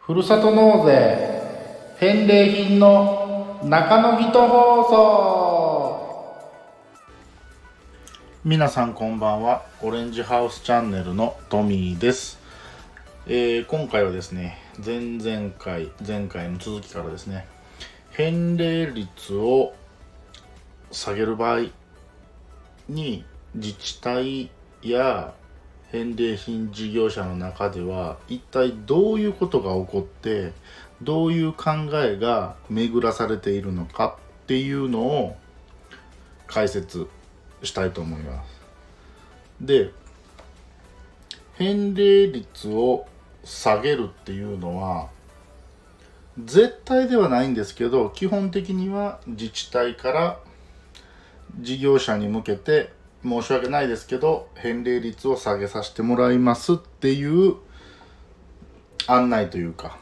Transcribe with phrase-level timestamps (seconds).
[0.00, 1.42] ふるさと納税
[2.00, 6.00] 返礼品の中野人放送。
[8.44, 12.40] 皆さんこんばんはオレンジハウスチャンネルのトミーです、
[13.28, 17.46] えー今回はですね前々回前回の続きからですね
[18.10, 19.72] 返礼率を
[20.90, 21.79] 下げる場合
[22.90, 24.50] に自治体
[24.82, 25.34] や
[25.90, 30.52] 返礼品事業者の中では一体どういうことが起こって
[31.02, 35.36] どういう考えが巡らされているのかっていうのを
[36.46, 37.08] 解説
[37.62, 38.60] したいと思います。
[39.60, 39.90] で
[41.54, 43.06] 返礼率を
[43.44, 45.08] 下げるっていうのは
[46.42, 50.40] 絶対ではないんですけど基本的には自治体から
[51.58, 57.56] 事業者に向けて申し訳ないですけど返礼率を下げさせてもらいますっていう
[59.06, 59.98] 案内というか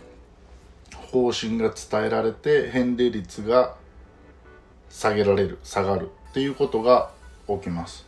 [1.10, 3.76] 方針が伝えられて返礼率が
[4.90, 7.10] 下げられる下がるっていうことが
[7.48, 8.06] 起きます、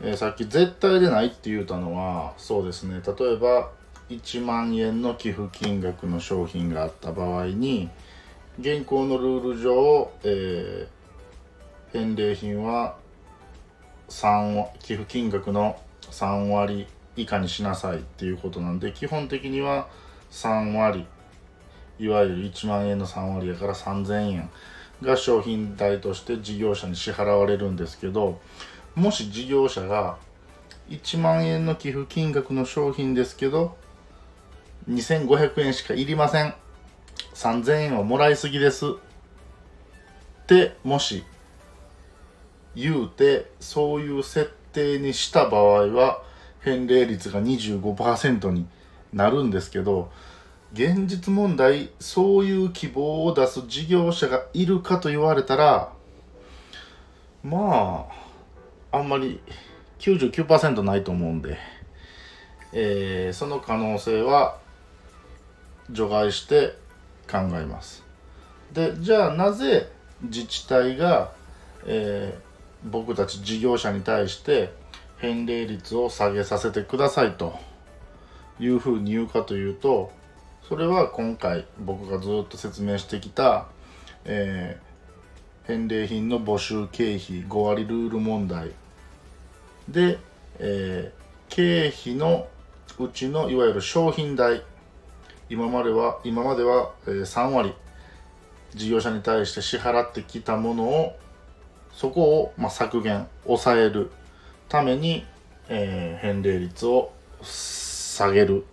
[0.00, 3.00] えーさっき絶対でないって言ったのはそうですね。
[3.06, 3.70] 例えば
[4.10, 7.88] 1万円の寄付金額の商品があった場合に
[8.60, 10.95] 現行のルール上、えー
[11.92, 12.96] 返礼品は
[14.08, 19.88] 3寄付金額の3割以下にしなさいっていうことなんで基本的には
[20.30, 21.06] 3割
[21.98, 24.50] いわゆる1万円の3割やから3000円
[25.02, 28.40] が商品代として事業者に支払われるんですけど
[28.94, 30.18] もし事業者が
[30.88, 33.76] 1万円の寄付金額の商品ですけど
[34.88, 36.54] 2500円しかいりません。
[37.34, 38.86] 3000円はもらいすぎです。
[38.86, 38.88] っ
[40.46, 41.24] てもし
[42.76, 46.22] 言うてそういう設定にした場合は
[46.60, 48.66] 返礼率が25%に
[49.12, 50.10] なるんですけど
[50.74, 55.90] 現実問題そういう希望を出す事業者がいるかと言われたら
[57.42, 58.08] ま
[58.92, 59.40] ああんまり
[59.98, 61.56] 99%ないと思うんで、
[62.72, 64.58] えーその可能性は
[65.90, 66.74] 除外して
[67.30, 68.04] 考えます。
[68.72, 69.88] でじゃあなぜ
[70.22, 71.32] 自治体が、
[71.86, 72.45] えー
[72.90, 74.72] 僕たち事業者に対して
[75.18, 77.58] 返礼率を下げさせてくださいと。
[78.58, 80.10] いうふうに言うかというと
[80.68, 83.66] それは今回僕がずっと説明してきた、
[84.24, 84.86] えー
[85.66, 88.70] 返礼品の募集経費5割ルール問題。
[89.88, 90.20] で、
[90.60, 92.46] えー経費の
[93.00, 94.62] うちのいわゆる商品代。
[95.50, 97.74] 今までは今までは、3割。
[98.76, 101.18] 事業者に対して支払ってきたものを
[101.96, 104.12] そこを、まあ、削減抑える
[104.68, 105.24] ために、
[105.68, 107.12] えー返礼率を
[107.42, 108.64] 下げる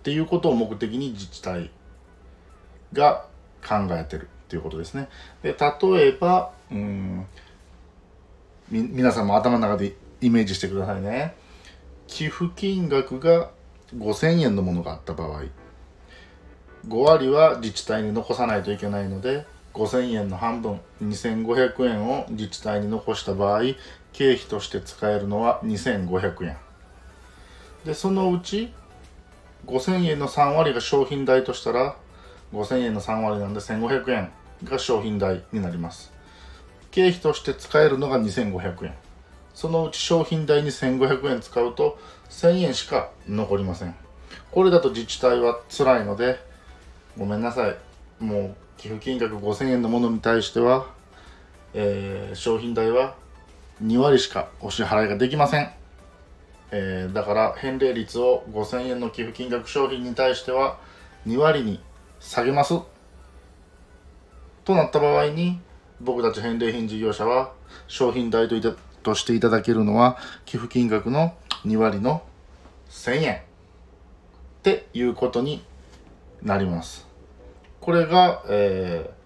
[0.00, 1.70] っていうことを目的に自治体
[2.92, 3.26] が
[3.66, 5.08] 考えてるっていうことですね。
[5.42, 7.26] で例えばうん
[8.70, 11.34] み皆さんも頭の中でイメージしてくださいね。
[12.06, 13.50] 寄付金額が
[13.96, 15.42] 5000円のものがあった場合
[16.88, 23.62] 5割は自治体に残さないといけないので5000円の半分2500円を自治体に残した場合
[24.12, 26.56] 経費として使えるのは2500円。
[27.84, 28.72] でそのうち
[29.66, 31.96] 5000円の3割が商品代としたら
[32.52, 34.30] 5000円の3割なんで1500円
[34.64, 36.12] が商品代になります。
[36.90, 38.94] 経費として使えるのが2500円。
[39.54, 41.98] そのうち商品代に1500円使うと
[42.28, 43.94] 1000円しか残りません。
[44.50, 46.40] これだと自治体は辛いので
[47.16, 47.76] ごめんなさい。
[48.20, 50.86] もう寄付金額5000円のものに対しては、
[51.74, 53.16] えー商品代は
[53.82, 55.70] 2割しかお支払いができません、
[56.70, 60.78] えーだから返礼率を5000円の寄付金額商品に対しては
[61.26, 61.80] 2割に
[62.20, 62.74] 下げます。
[64.64, 65.58] となった場合に
[66.00, 67.52] 僕たち返礼品事業者は
[67.88, 71.34] 商品代といたとしていただけるのは寄付金額の
[71.64, 72.22] 2割の
[72.90, 73.38] 1000円っ
[74.62, 75.64] ていうことに
[76.42, 77.09] なります。
[77.80, 79.20] これが、えー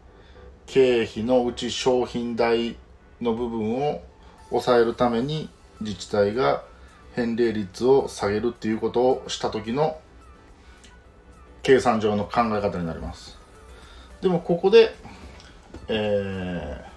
[0.67, 2.77] 経費のうち商品代
[3.21, 4.01] の部分を
[4.49, 6.65] 抑えるために自治体が
[7.15, 9.99] 返礼率を下げるっていうことをした時の
[11.62, 13.39] 計算上の考え方になります。
[14.21, 14.95] でもここで、
[15.89, 16.95] えー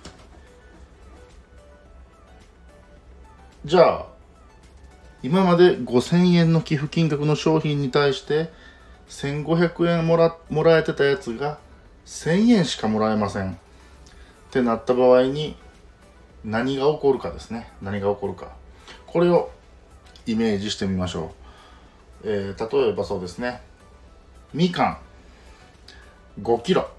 [3.65, 4.05] じゃあ
[5.23, 8.49] 今まで5000円の寄付金額の商品に対して
[9.09, 11.59] 1500円もらもらえてたやつが
[12.05, 13.51] 1000円しかもらえません。
[13.51, 13.55] っ
[14.51, 15.55] てなった場合に
[16.43, 17.71] 何が起こるかですね。
[17.81, 18.51] 何が起こるか。
[19.05, 19.51] これを
[20.25, 21.31] イメージしてみましょ
[22.23, 23.61] う、えー、例えばそうですね。
[24.53, 24.99] みか
[26.37, 26.41] ん。
[26.41, 26.89] 5キロ。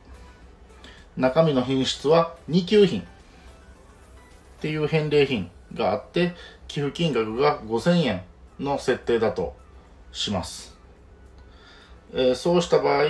[1.17, 3.01] 中身の品質は2級品。
[3.01, 3.05] っ
[4.61, 6.35] ていう返礼品があって
[6.67, 8.23] 寄付金額が5000円
[8.59, 9.55] の設定だと
[10.13, 10.77] します、
[12.13, 13.05] えー、そうした場合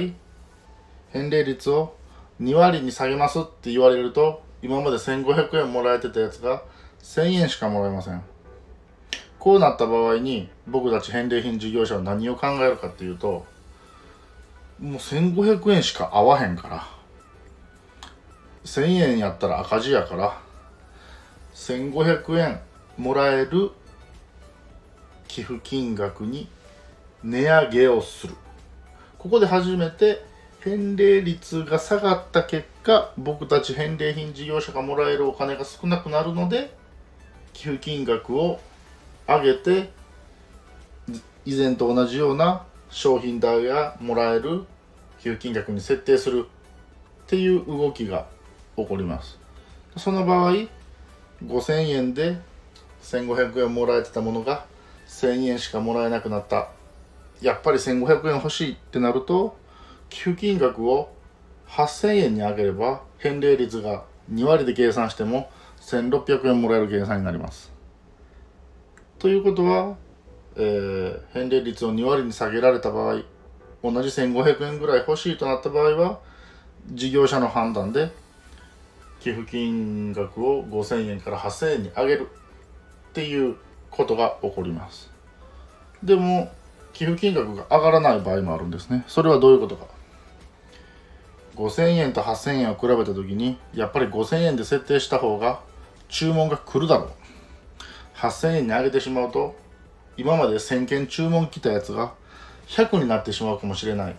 [1.10, 1.94] 返礼率を
[2.40, 6.62] 2割に下げますって言われると今まで1500円もらえてたやつが
[7.02, 8.22] 1000円しかもらえません。
[9.38, 13.46] こうなった場合に僕たち返礼品事業者は何を考えるかっていうと
[14.80, 16.98] もう1500円しか合わへんから。
[18.64, 20.38] 1000円やったら赤字やから
[21.54, 22.60] 1500円
[22.98, 23.70] もらえる
[25.26, 26.50] 寄付金額に
[27.24, 28.34] 値上げをする。
[29.18, 30.24] ここで初めて
[30.60, 36.72] 返礼率が下がった結果僕たち返礼品事業者がもらえるお金が少なくなるので
[37.52, 38.60] 寄付金額を
[39.26, 39.90] 上げて
[41.44, 44.64] 以前と同じような商品代がもらえる
[45.20, 48.26] 寄付金額に設定するっていう動きが
[48.76, 49.38] 起こります。
[49.96, 50.68] その場合
[51.44, 52.38] 5000円で
[53.02, 54.64] 1500円もらえてたものが
[55.08, 56.68] 1000円しかもらえなくなった。
[57.40, 59.56] やっぱり1500円欲しいってなると
[60.08, 61.12] 寄付金額を
[61.68, 65.50] 8000円に上げれば返礼率が2割で計算しても
[65.80, 67.72] 1600円もらえる計算になります。
[69.18, 69.96] ということは、
[70.56, 73.22] えー、返礼率を2割に下げられた場合
[73.82, 76.20] 同じ1500円ぐらい欲しいとなった場合は
[76.92, 78.10] 事業者の判断で
[79.20, 82.28] 寄付金額を5000円から8000円に上げる
[83.10, 83.56] っていう
[83.90, 85.10] ことが起こります。
[86.02, 86.52] でも
[86.92, 89.04] 寄付金額が上がらない場合もあるんですね。
[89.06, 89.86] それはどういうことか。
[91.56, 95.60] 5000円と8000円を比べた時にやっぱり5000円で設定した方が
[96.08, 97.08] 注文が来るだろう。
[98.16, 99.56] 8000円に上げてしまうと
[100.16, 102.12] 今まで1000件注文来たやつが
[102.68, 104.12] 100になってしまうかもしれない。
[104.12, 104.14] っ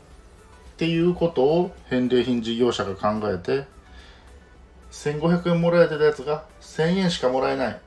[0.77, 3.65] ていうことを返礼品事業者が考えて
[4.92, 7.80] 1500円もらえてたやつが1000円しかもらえない。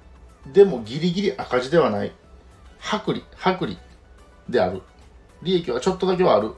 [0.53, 2.13] でもギリギリ赤字ではない。
[2.81, 3.79] 薄利薄利。
[4.53, 4.83] である。
[5.43, 6.53] 利益はちょっとだけはある。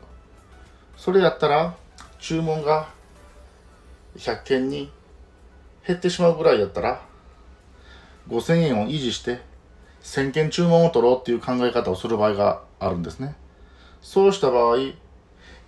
[0.98, 1.74] それやったら
[2.18, 2.88] 注文が
[4.16, 4.90] 100件に
[5.86, 7.02] 減ってしまうぐらいやったら
[8.28, 9.40] 5000円を維持して
[10.02, 13.36] 1000件注文を取ろうっていう考え方をする場合があるんですね。
[14.02, 14.76] そうした場合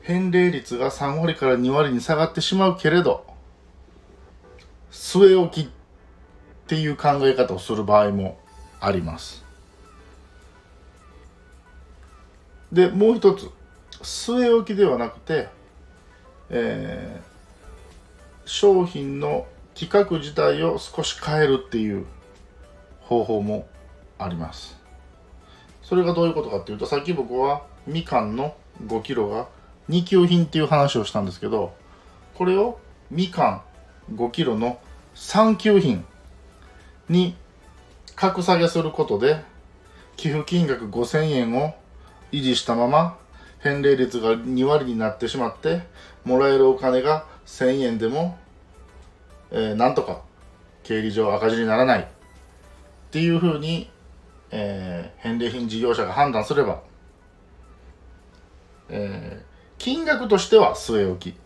[0.02, 3.26] 返礼率が3割から2割に下がってしまうけれど
[4.90, 5.70] 据え置きっ
[6.66, 8.38] ていう考え方をする場合も
[8.80, 9.45] あります。
[12.72, 13.50] でもう一つ
[14.02, 15.48] 据え置きではなくて
[16.48, 22.06] えー、商品の規格自体を少し変えるっていう
[23.00, 23.66] 方法も
[24.18, 24.76] あります。
[25.82, 29.46] それがどういうことかっていうとさっき僕はみかんの5キロが
[29.88, 31.74] 2級品っていう話をしたんですけど
[32.34, 33.62] これをみか
[34.10, 34.80] ん5キロの
[35.14, 36.04] 3級品
[37.08, 37.36] に
[38.16, 39.44] 格下げすることで
[40.16, 41.76] 寄付金額5000円を
[42.32, 43.18] 維持したまま
[43.60, 45.82] 返礼率が2割になってしまって
[46.24, 48.38] もらえるお金が1000円でも、
[49.50, 50.22] えー、なんとか
[50.82, 52.00] 経理上赤字にならない。
[52.00, 52.06] っ
[53.10, 53.90] ていうふうに、
[54.50, 56.82] えー、返礼品事業者が判断すれば、
[58.88, 59.44] えー、
[59.78, 61.36] 金額としては据え置き。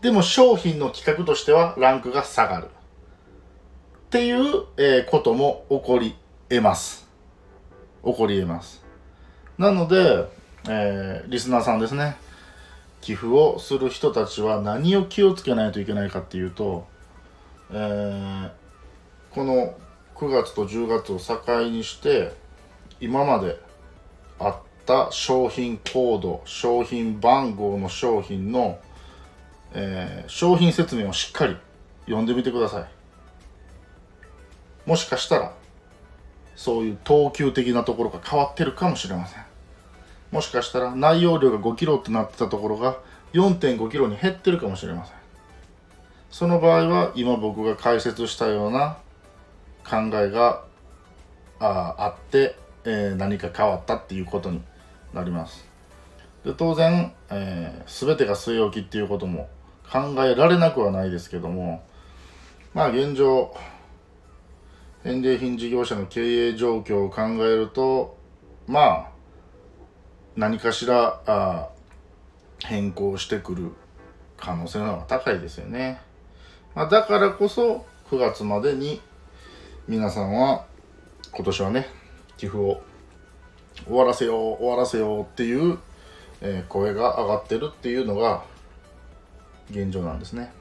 [0.00, 2.66] でも商品の規格としてはランクが下がる。
[2.66, 6.16] っていう、えー、ことも起こり
[6.48, 7.06] 得ます。
[8.04, 8.87] 起こり得ます。
[9.58, 10.28] なので、
[10.68, 12.16] えー、リスナーさんですね。
[13.00, 16.86] 寄付をする人たちは何を気をつけないといけないかっていうと、
[17.70, 18.50] えー、
[19.30, 19.76] この
[20.14, 22.32] 9月と10月を境にして
[23.00, 23.60] 今まで
[24.38, 28.78] あった商品コード商品番号の商品の、
[29.72, 31.56] えー、商品説明をしっかり
[32.06, 32.88] 読んでみてください。
[34.88, 35.52] もしかしたら
[36.56, 39.47] そういう等級的なところが変わってるかもしれません。
[40.30, 42.98] もしかしたら内容量が5キロってなってたところが
[43.32, 45.16] 4.5キロに減ってるかもしれません。
[46.30, 48.98] その場合は今僕が解説したような
[49.84, 50.64] 考えが
[51.58, 54.62] ああって、えー、何か変わったっていうことに
[55.14, 55.66] なります。
[56.44, 59.48] で当然、えー、全てが据え置きっていうことも
[59.90, 61.82] 考えられなくはないですけども
[62.74, 63.54] まあ現状
[65.02, 68.16] 返礼品事業者の経営状況を考えると
[68.66, 69.17] まあ
[70.38, 71.68] 何かしらあ
[72.60, 73.72] 変更してくる
[74.36, 76.00] 可能性の方が高いですよね。
[76.76, 79.00] まあ、だからこそ9月までに、
[79.88, 80.64] 皆さんは
[81.32, 81.88] 今年はね
[82.36, 82.80] 寄付を
[83.84, 85.78] 終わらせよう終わらせようっていう、
[86.40, 88.44] えー、声が上がってるっていうのが
[89.72, 90.52] 現状なんですね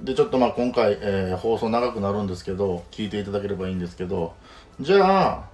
[0.00, 4.34] でちょっとまあ今回、えー、放送長くなるんですけど聞いていただければいいんですけど
[4.80, 5.44] じゃあ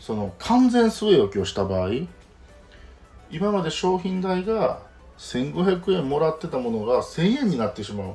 [0.00, 1.90] その完全据え置きをした場合
[3.32, 4.80] 今まで商品代が
[5.18, 8.14] 1500円もらってたものが1000円になってしまう。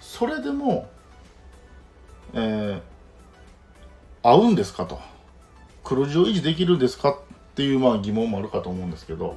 [0.00, 0.88] それでも、
[2.34, 2.80] えー、
[4.22, 5.00] 合うんですかと。
[5.84, 7.14] 黒字を維持できるんですかっ
[7.54, 9.36] ていうまあ疑問もあるかと思うんですけど、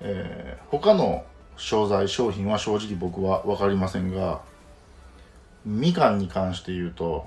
[0.00, 1.24] えー、他の
[1.56, 4.42] 商材商品は正直僕は分かりませんが
[5.64, 7.26] みかんに関して言うと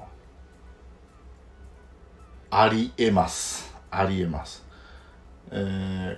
[2.49, 3.71] ありえます。
[3.91, 4.65] ありえます、
[5.51, 6.17] えー、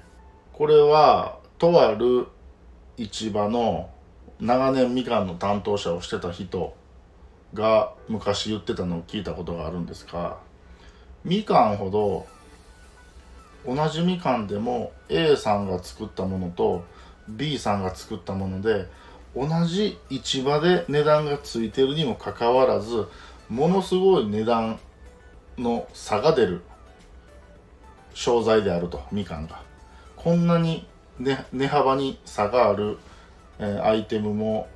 [0.54, 2.28] これはとある
[2.98, 3.90] 市場の
[4.40, 6.76] 長年みかんの担当者をしてた人
[7.56, 10.38] が昔言ってたのを聞いたことがあるんですが
[11.26, 12.28] みかんほど
[13.66, 16.86] 同じみかんでも A さんが作ったものと
[17.28, 18.88] B さんが作ったもので
[19.36, 23.08] 同じ市場で値段がついてるにもかかわらず
[23.50, 24.80] ものすごい値段
[25.58, 26.62] の差が出る
[28.14, 29.63] 商材であるとみかんが。
[30.24, 30.88] こんなに
[31.20, 32.98] 値幅に差がある、
[33.60, 34.70] えー、アイテムも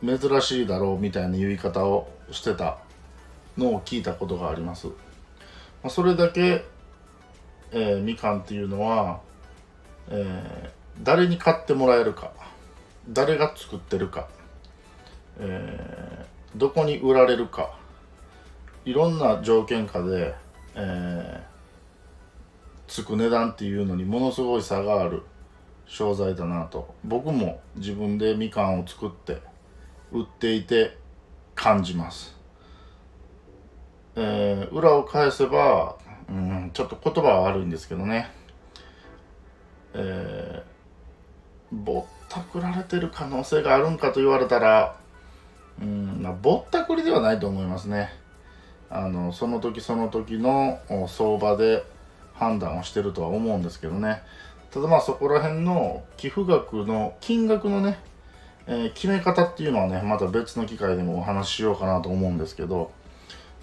[0.00, 2.78] 珍しいだろうみたいな言い方をしてた
[3.58, 4.94] のを聞いたことがあります、ま
[5.84, 6.64] あ、それだけ、
[7.72, 9.20] えー、みかんっていうのは、
[10.08, 10.70] えー、
[11.02, 12.30] 誰に買ってもらえるか
[13.08, 14.28] 誰が作ってるか、
[15.40, 17.74] えー、どこに売られるか
[18.84, 20.34] いろんな条件下で、
[20.76, 21.51] えー、
[22.92, 25.22] つく値段っていうのにものすごい差がある。
[25.86, 26.94] 商材だなと。
[27.04, 29.42] 僕も自分でみかんを作って
[30.10, 30.96] 売っていて
[31.54, 32.34] 感じます、
[34.16, 35.96] えー、裏を返せば、
[36.28, 38.30] うん、ちょっと言葉は悪いんですけどね、
[39.92, 44.96] えー、ぼったくられてる可能性があるんかと言われたら
[45.80, 48.10] うん、ぼったくりではないと思いますね。
[48.88, 51.84] あのその時その時の相場で
[52.42, 54.22] 判断をしてるとは思うんですけどね。
[54.72, 57.98] ただまあそこら辺の寄付額の金額のね、
[58.66, 62.90] えー、決め方っていうのはねまた別の機会でもお話ししようかなと思うんですけど、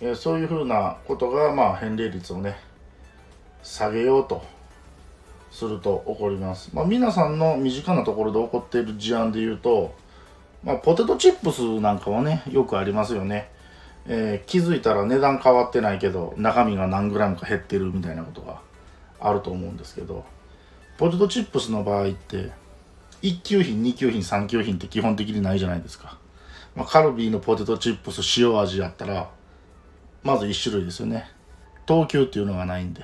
[0.02, 2.58] えー、そういうふうなことがまあ返礼率をね
[3.64, 4.44] 下げようと
[5.52, 9.96] すると起こります、まあ、皆さんの身近なところで起こっている事案で言うと、
[10.64, 13.50] まあ、ポテトチップスなんかはねよくありますよね。
[14.06, 18.62] えー、気づいたら値段変わってないけど中身が何グラムか減ってるみたいなことが
[19.20, 20.26] あると思うんですけど
[20.98, 22.52] ポテトチップスの場合って
[23.22, 26.18] 1級品2級品3級品って基本的にないじゃないですか、
[26.76, 29.30] まあ、カルビーのポテトチップス塩味やったら
[30.24, 31.30] まず1種類ですよね。
[31.86, 33.04] 等級っていうのがないんで。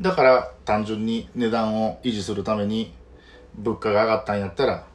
[0.00, 2.92] だから単純に値段を維持するために
[3.56, 4.86] 物価が上がったんやったら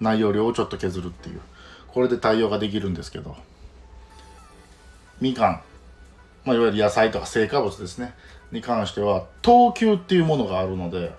[0.00, 1.40] 内容量をちょっと削るっていう。
[1.88, 3.36] これで対応ができるんですけど。
[5.20, 5.62] みかん、
[6.44, 8.14] まあ、いわゆる野菜とか成果物ですね。
[8.52, 11.12] に関しては等級っていうものがあるので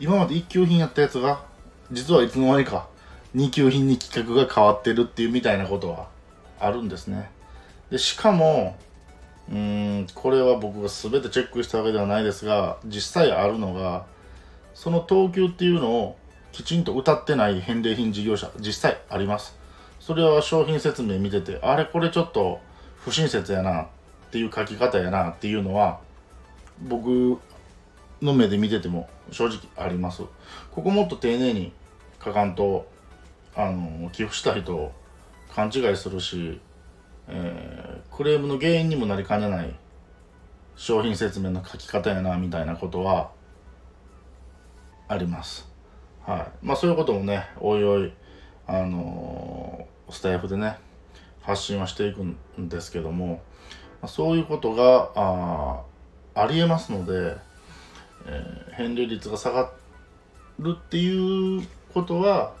[0.00, 1.44] 今まで一級品やったやつが
[1.92, 2.88] 実はいつの間にか
[3.36, 6.08] 2級品に規格が変わってるっていうみたいなことは
[6.58, 7.30] あるんですね。
[7.90, 8.76] でしかも
[9.50, 14.06] うんこれは僕が全てチェックしたわけではないですが実際あるのが
[14.74, 16.16] その等級っていうのを
[16.52, 19.58] きちんと歌ってない返礼品事業者実際あります。
[19.98, 22.60] それは商品説明見ててあれこれちょっと
[22.96, 23.82] 不親切やな。
[23.82, 23.86] っ
[24.30, 25.98] っていう書き方やなっていうのは
[26.86, 27.40] 僕
[28.22, 30.22] の目で見てても正直あります。
[30.70, 31.72] ここもっと丁寧に
[32.24, 32.86] 書かんと
[33.56, 34.92] あの寄付した人を
[35.52, 36.60] 勘違いするし、
[37.26, 39.74] えー、クレームの原因にもなりかねない
[40.76, 43.32] 商品説明の書き方やなみたいなことは
[45.08, 45.68] あります。
[46.24, 46.66] はい。
[46.66, 48.12] まあそういうこともねおいおい
[48.68, 50.78] あのー、スタイフでね
[51.42, 53.42] 発信はしていくんですけども
[54.06, 55.82] そういうことがあ
[56.34, 57.36] ありえますので、
[58.26, 59.70] えー、返礼率が下が
[60.58, 62.52] るっていうことは、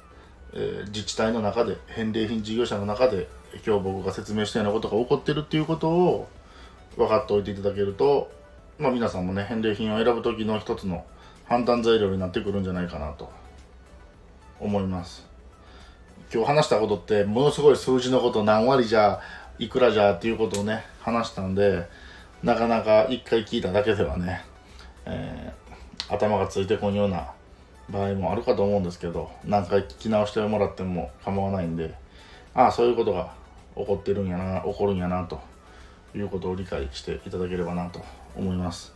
[0.52, 3.28] えー、自治体の中で返礼品事業者の中で
[3.66, 6.28] 今日僕が説明したようなことが起こってるっていうことを
[6.96, 8.30] 分かっておいていただけると、
[8.78, 11.04] まあ、皆さんもね返礼品を選ぶ時の一つの
[11.46, 13.30] 判断材料になってくるんじゃないかなと
[14.60, 15.28] 思います。
[16.32, 19.20] 今日話したことってものすごい数字のこと何割じゃ
[19.60, 21.86] いくらじゃっていうことをね話したんで
[22.42, 24.42] なかなか一回聞いただけではね、
[25.04, 27.30] えー、頭がついてこんような
[27.90, 31.94] 場合もあるかと思うんですけど何回聞き直してもらっても構わないんで
[32.54, 33.34] ああそういうことが
[33.76, 35.38] 起こってるんやな起こるんやなと
[36.14, 38.00] いうことを理解していただければなと
[38.34, 38.94] 思います。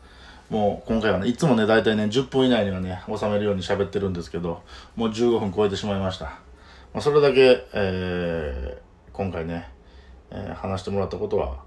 [0.48, 4.62] もう今回はねいつもね大体ね10分以内にはね収めるように喋ってるんですけど
[4.96, 9.68] もう15分超えてしまいました、まあ、それだけ、えー、今回ね、
[10.34, 11.58] えー、話してもらったことは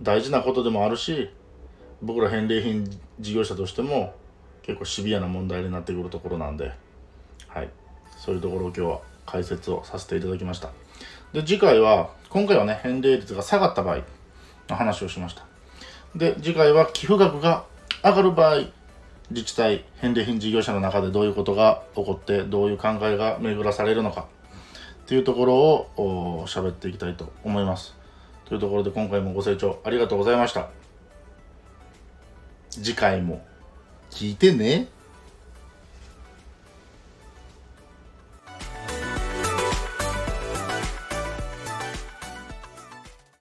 [0.00, 1.28] 大事なことでもあるし
[2.00, 4.14] 僕ら返礼品事業者としても
[4.62, 6.72] 結構シビアな問題になってくるところなんで
[7.48, 7.70] はい。
[8.16, 10.70] そういうところを今日は解説をさせていただきました。
[11.32, 14.00] で次回は今回はね返礼率が下がった場合
[14.68, 15.46] の話をしました。
[16.14, 17.64] で次回は寄付額が
[18.04, 18.56] 上がる場合
[19.30, 24.28] 自治体返礼品事業者の中でどういうことが起こってどういう考えが巡らされるのか
[25.04, 27.95] っていうところを喋っていきたいと思います。
[28.46, 30.70] というところで今回もご清聴ありがとうございました。
[32.70, 33.44] 次回も
[34.10, 34.88] 聞いてね。